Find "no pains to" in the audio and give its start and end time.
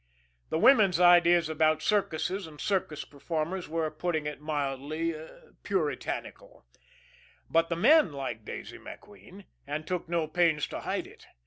10.09-10.79